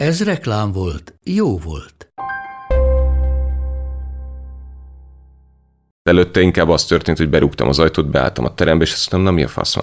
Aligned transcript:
Ez 0.00 0.24
reklám 0.24 0.72
volt, 0.72 1.14
jó 1.24 1.58
volt. 1.58 2.12
Előtte 6.02 6.40
inkább 6.40 6.68
az 6.68 6.84
történt, 6.84 7.18
hogy 7.18 7.28
berúgtam 7.28 7.68
az 7.68 7.78
ajtót, 7.78 8.10
beálltam 8.10 8.44
a 8.44 8.54
terembe, 8.54 8.84
és 8.84 8.92
azt 8.92 9.10
mondtam, 9.10 9.34
na 9.34 9.40
mi 9.40 9.44
a 9.44 9.48
faszon? 9.48 9.82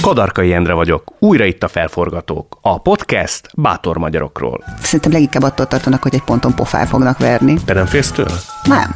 Kadarkai 0.00 0.52
Endre 0.52 0.72
vagyok, 0.72 1.12
újra 1.18 1.44
itt 1.44 1.62
a 1.62 1.68
Felforgatók, 1.68 2.58
a 2.60 2.80
podcast 2.80 3.48
bátor 3.54 3.96
magyarokról. 3.96 4.64
Szerintem 4.82 5.12
leginkább 5.12 5.42
attól 5.42 5.66
tartanak, 5.66 6.02
hogy 6.02 6.14
egy 6.14 6.24
ponton 6.24 6.54
pofán 6.54 6.86
fognak 6.86 7.18
verni. 7.18 7.56
Te 7.64 7.72
nem 7.72 7.86
félsz 7.86 8.12
tőle? 8.12 8.34
Nem. 8.64 8.94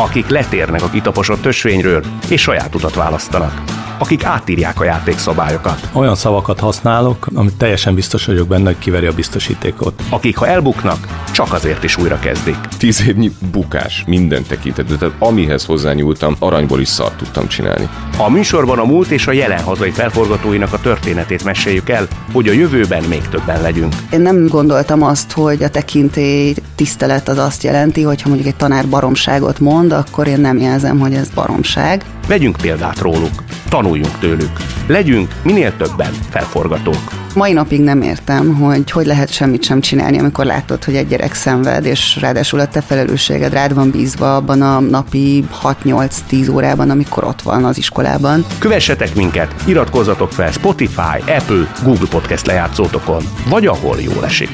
Akik 0.00 0.28
letérnek 0.28 0.82
a 0.82 0.88
kitaposott 0.88 1.44
ösvényről, 1.44 2.02
és 2.28 2.40
saját 2.40 2.74
utat 2.74 2.94
választanak. 2.94 3.62
Akik 3.98 4.24
átírják 4.24 4.80
a 4.80 4.84
játékszabályokat. 4.84 5.88
Olyan 5.92 6.14
szavakat 6.14 6.60
használok, 6.60 7.26
amit 7.34 7.56
teljesen 7.56 7.94
biztos 7.94 8.26
vagyok 8.26 8.48
benne, 8.48 8.64
hogy 8.64 8.78
kiveri 8.78 9.06
a 9.06 9.12
biztosítékot. 9.12 10.02
Akik, 10.10 10.36
ha 10.36 10.46
elbuknak, 10.46 11.06
csak 11.32 11.52
azért 11.52 11.84
is 11.84 11.96
újra 11.96 12.18
kezdik. 12.18 12.56
Tíz 12.78 13.06
évnyi 13.06 13.30
bukás 13.50 14.04
minden 14.06 14.42
tekintetben, 14.42 14.98
tehát 14.98 15.14
amihez 15.18 15.64
hozzányúltam, 15.64 16.36
aranyból 16.38 16.80
is 16.80 16.88
szart 16.88 17.16
tudtam 17.16 17.48
csinálni. 17.48 17.88
A 18.24 18.28
műsorban 18.28 18.78
a 18.78 18.84
múlt 18.84 19.10
és 19.10 19.26
a 19.26 19.32
jelen 19.32 19.62
hazai 19.62 19.90
felforgatóinak 19.90 20.72
a 20.72 20.80
történetét 20.80 21.44
meséljük 21.44 21.88
el, 21.88 22.06
hogy 22.32 22.48
a 22.48 22.52
jövőben 22.52 23.02
még 23.02 23.28
többen 23.28 23.62
legyünk. 23.62 23.94
Én 24.12 24.20
nem 24.20 24.46
gondoltam 24.46 25.02
azt, 25.02 25.32
hogy 25.32 25.62
a 25.62 25.70
tekintély 25.70 26.54
tisztelet 26.74 27.28
az 27.28 27.38
azt 27.38 27.62
jelenti, 27.62 28.02
hogy 28.02 28.22
ha 28.22 28.28
mondjuk 28.28 28.48
egy 28.48 28.56
tanár 28.56 28.88
baromságot 28.88 29.58
mond, 29.58 29.92
akkor 29.92 30.26
én 30.26 30.40
nem 30.40 30.58
jelzem, 30.58 30.98
hogy 30.98 31.14
ez 31.14 31.28
baromság. 31.28 32.04
Vegyünk 32.28 32.56
példát 32.56 32.98
róluk, 32.98 33.42
tanuljunk 33.68 34.18
tőlük. 34.18 34.52
Legyünk 34.86 35.34
minél 35.42 35.76
többen 35.76 36.12
felforgatók. 36.30 37.19
Mai 37.34 37.52
napig 37.52 37.80
nem 37.80 38.02
értem, 38.02 38.54
hogy 38.54 38.90
hogy 38.90 39.06
lehet 39.06 39.32
semmit 39.32 39.62
sem 39.62 39.80
csinálni, 39.80 40.18
amikor 40.18 40.44
látod, 40.44 40.84
hogy 40.84 40.96
egy 40.96 41.06
gyerek 41.06 41.34
szenved, 41.34 41.84
és 41.84 42.18
ráadásul 42.20 42.60
a 42.60 42.68
te 42.68 42.80
felelősséged 42.80 43.52
rád 43.52 43.74
van 43.74 43.90
bízva 43.90 44.36
abban 44.36 44.62
a 44.62 44.80
napi 44.80 45.44
6-8-10 45.62 46.52
órában, 46.52 46.90
amikor 46.90 47.24
ott 47.24 47.42
van 47.42 47.64
az 47.64 47.78
iskolában. 47.78 48.44
Kövessetek 48.58 49.14
minket, 49.14 49.54
iratkozzatok 49.66 50.32
fel 50.32 50.50
Spotify, 50.50 51.18
Apple, 51.26 51.72
Google 51.82 52.08
Podcast 52.10 52.46
lejátszótokon, 52.46 53.22
vagy 53.48 53.66
ahol 53.66 54.00
jól 54.00 54.24
esik. 54.24 54.50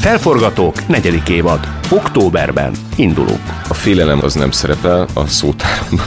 Felforgatók 0.00 0.86
negyedik 0.86 1.28
évad. 1.28 1.68
Októberben 1.90 2.72
indulunk. 2.96 3.40
A 3.68 3.74
félelem 3.74 4.18
az 4.22 4.34
nem 4.34 4.50
szerepel 4.50 5.06
a 5.14 5.26
szótáromban. 5.26 6.06